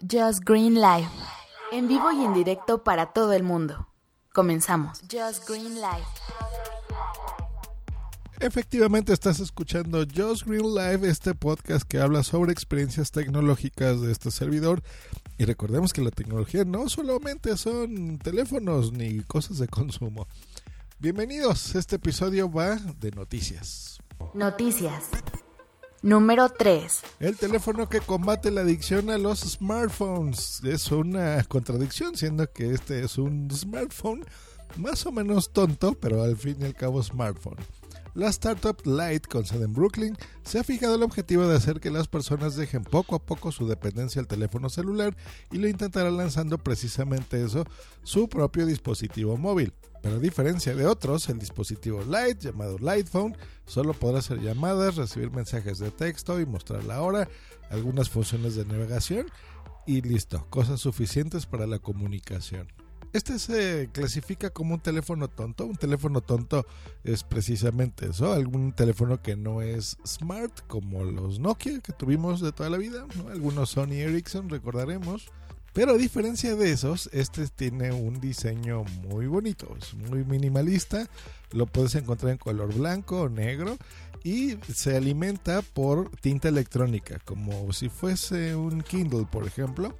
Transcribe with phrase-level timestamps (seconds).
[0.00, 1.08] Just Green Live.
[1.72, 3.86] En vivo y en directo para todo el mundo.
[4.32, 5.02] Comenzamos.
[5.02, 6.06] Just Green Live.
[8.40, 14.30] Efectivamente estás escuchando Just Green Live, este podcast que habla sobre experiencias tecnológicas de este
[14.30, 14.82] servidor.
[15.36, 20.26] Y recordemos que la tecnología no solamente son teléfonos ni cosas de consumo.
[20.98, 23.98] Bienvenidos, este episodio va de noticias.
[24.32, 25.10] Noticias.
[26.02, 27.02] Número 3.
[27.20, 30.62] El teléfono que combate la adicción a los smartphones.
[30.64, 34.24] Es una contradicción, siendo que este es un smartphone
[34.76, 37.58] más o menos tonto, pero al fin y al cabo smartphone.
[38.14, 41.90] La startup Light, con sede en Brooklyn, se ha fijado el objetivo de hacer que
[41.90, 45.16] las personas dejen poco a poco su dependencia al teléfono celular
[45.52, 47.64] y lo intentará lanzando precisamente eso,
[48.02, 49.72] su propio dispositivo móvil.
[50.02, 54.96] Pero a diferencia de otros, el dispositivo Light, llamado Light Phone, solo podrá hacer llamadas,
[54.96, 57.28] recibir mensajes de texto y mostrar la hora,
[57.70, 59.26] algunas funciones de navegación
[59.86, 62.66] y listo, cosas suficientes para la comunicación.
[63.12, 65.66] Este se clasifica como un teléfono tonto.
[65.66, 66.64] Un teléfono tonto
[67.02, 72.52] es precisamente eso, algún teléfono que no es smart como los Nokia que tuvimos de
[72.52, 75.28] toda la vida, algunos Sony Ericsson recordaremos.
[75.72, 81.08] Pero a diferencia de esos, este tiene un diseño muy bonito, es muy minimalista,
[81.52, 83.78] lo puedes encontrar en color blanco o negro
[84.24, 89.94] y se alimenta por tinta electrónica, como si fuese un Kindle, por ejemplo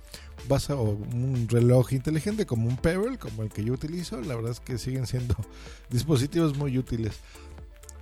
[0.48, 4.52] vas a un reloj inteligente como un Pebble, como el que yo utilizo, la verdad
[4.52, 5.34] es que siguen siendo
[5.90, 7.18] dispositivos muy útiles.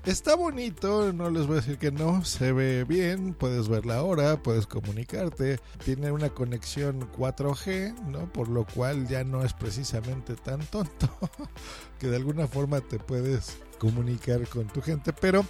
[0.05, 4.03] Está bonito, no les voy a decir que no, se ve bien, puedes ver la
[4.03, 8.33] hora, puedes comunicarte, tiene una conexión 4G, ¿no?
[8.33, 11.11] Por lo cual ya no es precisamente tan tonto,
[11.99, 15.45] que de alguna forma te puedes comunicar con tu gente, pero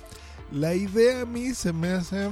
[0.52, 2.30] la idea a mí se me hace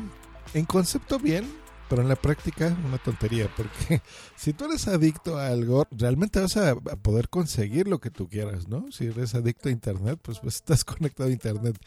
[0.54, 1.44] en concepto bien,
[1.88, 4.02] pero en la práctica una tontería, porque
[4.36, 8.68] si tú eres adicto a algo, realmente vas a, poder conseguir lo que tú quieras,
[8.68, 8.90] ¿no?
[8.90, 11.78] Si eres adicto a Internet, pues, pues estás conectado a Internet.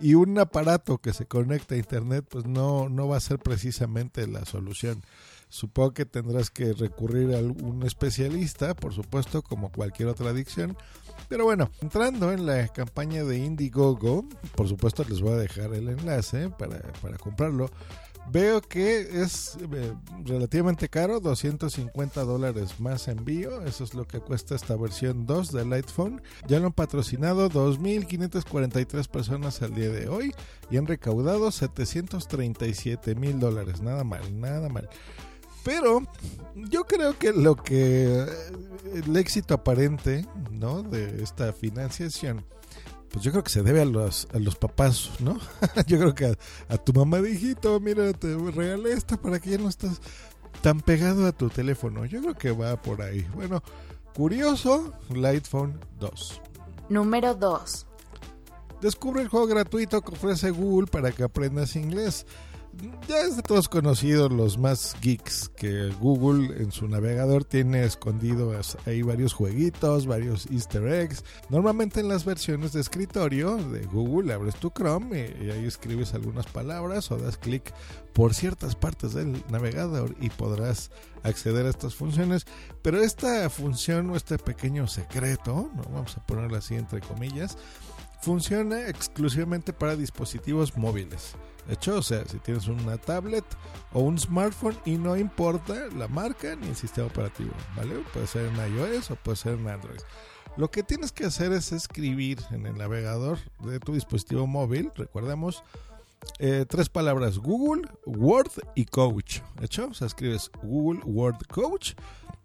[0.00, 4.26] Y un aparato que se conecta a Internet, pues no, no va a ser precisamente
[4.26, 5.02] la solución.
[5.48, 10.76] Supongo que tendrás que recurrir a un especialista, por supuesto, como cualquier otra adicción.
[11.28, 14.24] Pero bueno, entrando en la campaña de Indiegogo,
[14.56, 17.70] por supuesto les voy a dejar el enlace para, para comprarlo.
[18.30, 19.92] Veo que es eh,
[20.24, 23.62] relativamente caro, 250 dólares más envío.
[23.62, 26.22] Eso es lo que cuesta esta versión 2 del iPhone.
[26.48, 30.34] Ya lo han patrocinado 2.543 personas al día de hoy
[30.70, 33.82] y han recaudado 737 mil dólares.
[33.82, 34.88] Nada mal, nada mal.
[35.62, 36.02] Pero
[36.54, 38.26] yo creo que lo que eh,
[39.06, 40.82] el éxito aparente ¿no?
[40.82, 42.44] de esta financiación
[43.14, 45.38] pues yo creo que se debe a los, a los papás, ¿no?
[45.86, 46.36] yo creo que
[46.68, 50.00] a, tu mamá dijito, mira, te regalé esta para que ya no estás
[50.62, 52.06] tan pegado a tu teléfono.
[52.06, 53.24] Yo creo que va por ahí.
[53.32, 53.62] Bueno,
[54.16, 56.40] curioso, Lightphone 2.
[56.88, 57.86] Número 2.
[58.80, 62.26] Descubre el juego gratuito que ofrece Google para que aprendas inglés
[63.08, 68.76] ya es de todos conocidos los más geeks que Google en su navegador tiene escondidos
[68.86, 71.24] ahí varios jueguitos, varios easter eggs.
[71.48, 76.46] Normalmente en las versiones de escritorio de Google abres tu Chrome y, ahí escribes algunas
[76.46, 77.72] palabras o das clic
[78.12, 80.90] por ciertas partes del navegador y podrás
[81.22, 82.46] acceder a estas funciones.
[82.82, 85.82] Pero esta función o este pequeño secreto, ¿no?
[85.92, 87.56] vamos a ponerlo así entre comillas,
[88.22, 91.34] funciona exclusivamente para dispositivos móviles.
[91.66, 93.44] De hecho, o sea, si tienes una tablet
[93.92, 97.96] o un smartphone y no importa la marca ni el sistema operativo, ¿vale?
[98.12, 100.00] Puede ser en iOS o puede ser en Android.
[100.56, 105.64] Lo que tienes que hacer es escribir en el navegador de tu dispositivo móvil, recordemos,
[106.38, 109.40] eh, tres palabras, Google, Word y Coach.
[109.58, 109.88] ¿De hecho?
[109.90, 111.94] O sea, escribes Google Word Coach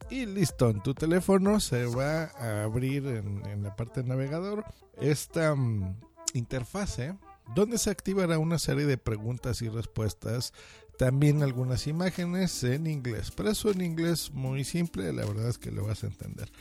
[0.10, 4.66] y listo, en tu teléfono se va a abrir en, la parte del navegador
[5.00, 6.00] esta mm,
[6.34, 7.16] interfase
[7.56, 10.54] donde se activará una serie de preguntas y respuestas,
[10.98, 15.72] también algunas imágenes en inglés, pero eso en inglés muy simple, la verdad es que
[15.72, 16.52] lo vas a entender.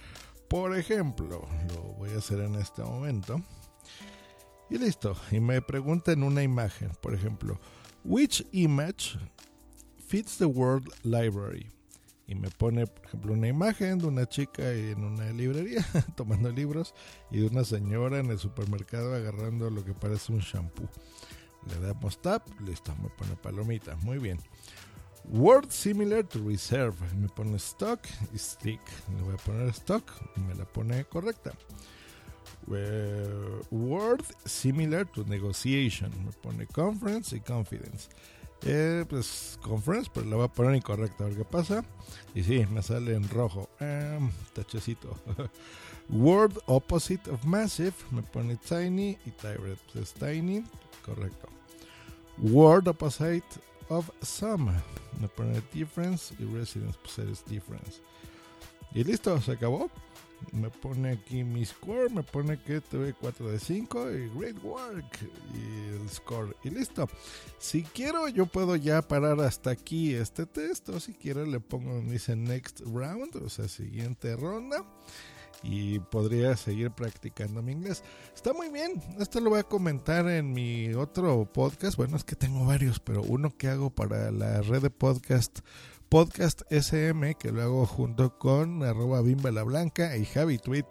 [0.49, 3.43] Por ejemplo, lo voy a hacer en este momento.
[4.71, 7.59] Y listo, y me preguntan una imagen, por ejemplo,
[8.05, 9.19] which image
[9.99, 11.71] fits the word library?
[12.29, 15.85] Y me pone, por ejemplo, una imagen de una chica en una librería
[16.15, 16.95] tomando libros
[17.31, 20.89] y de una señora en el supermercado agarrando lo que parece un shampoo.
[21.67, 24.39] Le damos tap, listo, me pone palomita, muy bien.
[25.25, 28.01] Word similar to reserve, me pone stock
[28.33, 28.81] y stick.
[29.17, 30.05] Le voy a poner stock
[30.37, 31.53] y me la pone correcta.
[33.71, 38.09] word similar to negotiation, me pone conference y confidence.
[38.63, 41.85] Eh, pues Conference, pero la voy a poner incorrecta a ver qué pasa.
[42.35, 43.69] Y sí, me sale en rojo.
[43.81, 45.17] Um, tachecito.
[46.11, 50.65] Word opposite of massive, me pone tiny y tyrant pues es tiny,
[51.05, 51.49] correcto.
[52.39, 53.45] Word opposite
[53.91, 54.73] of some,
[55.21, 58.01] me pone difference y residence pues es difference.
[58.95, 59.91] Y listo, se acabó.
[60.53, 65.19] Me pone aquí mi score, me pone que tuve 4 de 5 y great work
[66.09, 66.57] score.
[66.65, 67.09] Y listo.
[67.59, 72.01] Si quiero yo puedo ya parar hasta aquí este test o si quiero le pongo
[72.01, 74.85] dice next round, o sea, siguiente ronda.
[75.63, 78.05] Y podría seguir practicando mi inglés.
[78.33, 82.37] Está muy bien, esto lo voy a comentar en mi otro podcast, bueno es que
[82.37, 85.59] tengo varios, pero uno que hago para la red de podcast
[86.09, 90.87] Podcast SM, que lo hago junto con arroba Bimba la Blanca y Javi Tweet,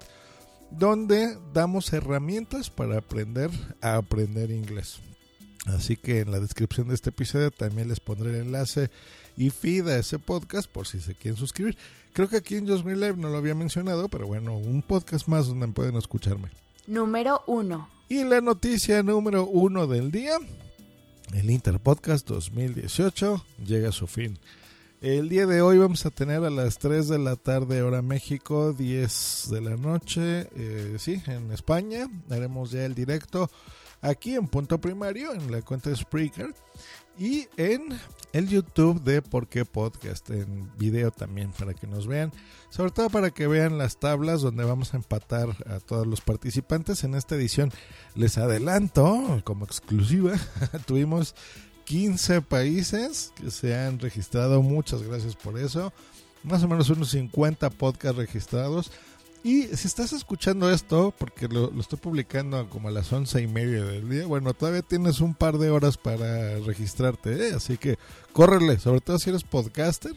[0.71, 3.49] donde damos herramientas para aprender
[3.81, 4.99] a aprender inglés.
[5.65, 8.89] Así que en la descripción de este episodio también les pondré el enlace
[9.35, 11.77] y feed a ese podcast por si se quieren suscribir.
[12.13, 15.47] Creo que aquí en Just Live no lo había mencionado, pero bueno, un podcast más
[15.47, 16.49] donde pueden escucharme.
[16.87, 17.89] Número 1.
[18.09, 20.37] Y la noticia número uno del día,
[21.33, 24.39] el Interpodcast 2018 llega a su fin.
[24.99, 28.73] El día de hoy vamos a tener a las 3 de la tarde hora México,
[28.73, 32.07] 10 de la noche, eh, sí, en España.
[32.31, 33.47] Haremos ya el directo
[34.01, 36.51] aquí en Punto Primario, en la cuenta de Spreaker
[37.15, 37.89] y en
[38.33, 42.31] el YouTube de Por qué Podcast, en video también, para que nos vean,
[42.71, 47.03] sobre todo para que vean las tablas donde vamos a empatar a todos los participantes.
[47.03, 47.71] En esta edición
[48.15, 50.33] les adelanto, como exclusiva,
[50.87, 51.35] tuvimos
[51.87, 54.61] 15 países que se han registrado.
[54.61, 55.93] Muchas gracias por eso.
[56.43, 58.91] Más o menos unos 50 podcasts registrados.
[59.41, 63.85] Y si estás escuchando esto, porque lo, estoy publicando como a las once y media
[63.85, 67.53] del día, bueno, todavía tienes un par de horas para registrarte, ¿eh?
[67.55, 67.97] así que
[68.33, 70.13] córrele, sobre todo si eres podcaster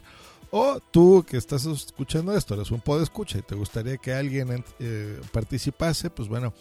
[0.51, 4.65] o tú que estás escuchando esto, eres un pod escucha y te gustaría que alguien
[4.79, 6.53] eh, participase, pues bueno,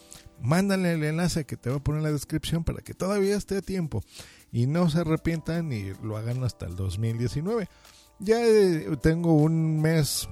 [0.41, 3.57] mándale el enlace que te voy a poner en la descripción para que todavía esté
[3.57, 4.03] a tiempo
[4.51, 7.67] y no se arrepientan y lo hagan hasta el 2019.
[8.19, 10.27] Ya eh, tengo un mes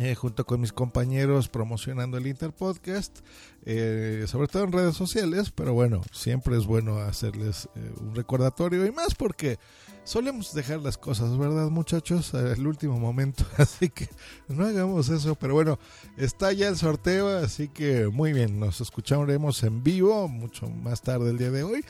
[0.00, 3.20] eh, junto con mis compañeros promocionando el Interpodcast,
[3.64, 7.68] eh, sobre todo en redes sociales, pero bueno, siempre es bueno hacerles
[8.00, 9.58] un recordatorio y más porque
[10.04, 12.34] solemos dejar las cosas, ¿verdad muchachos?
[12.34, 14.08] Al último momento, así que
[14.48, 15.78] no hagamos eso, pero bueno,
[16.16, 21.30] está ya el sorteo, así que muy bien, nos escucharemos en vivo mucho más tarde
[21.30, 21.84] el día de hoy.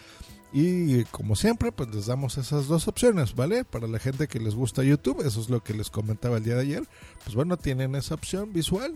[0.57, 3.65] Y como siempre, pues les damos esas dos opciones, ¿vale?
[3.65, 6.55] Para la gente que les gusta YouTube, eso es lo que les comentaba el día
[6.55, 6.89] de ayer,
[7.25, 8.95] pues bueno, tienen esa opción visual.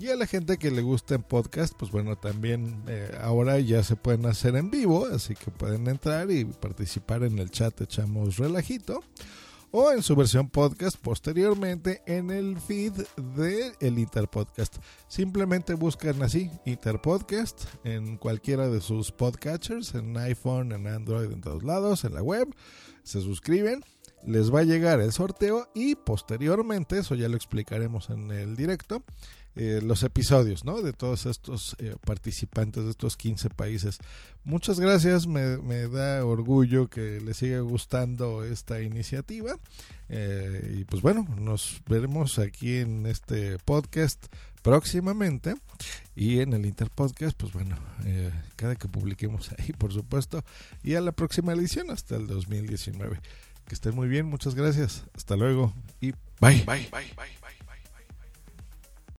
[0.00, 3.82] Y a la gente que le gusta en podcast, pues bueno, también eh, ahora ya
[3.82, 8.38] se pueden hacer en vivo, así que pueden entrar y participar en el chat, echamos
[8.38, 9.04] relajito
[9.72, 12.94] o en su versión podcast posteriormente en el feed
[13.36, 14.78] de el Interpodcast.
[15.06, 21.62] Simplemente buscan así Interpodcast en cualquiera de sus podcatchers, en iPhone, en Android, en todos
[21.62, 22.48] lados, en la web,
[23.02, 23.84] se suscriben
[24.26, 29.02] les va a llegar el sorteo y posteriormente, eso ya lo explicaremos en el directo,
[29.56, 30.80] eh, los episodios ¿no?
[30.80, 33.98] de todos estos eh, participantes de estos 15 países.
[34.44, 35.58] Muchas gracias, me,
[35.88, 39.56] da orgullo que les siga gustando esta iniciativa.
[40.08, 44.26] Eh, y pues bueno, nos veremos aquí en este podcast
[44.62, 45.54] próximamente
[46.14, 47.76] y en el Interpodcast, pues bueno,
[48.56, 50.44] cada que publiquemos ahí, por supuesto,
[50.82, 53.20] y a la próxima edición hasta el 2019.
[53.70, 55.04] Que estén muy bien, muchas gracias.
[55.14, 56.10] Hasta luego y
[56.40, 56.64] bye.
[56.66, 57.39] Bye, bye, bye.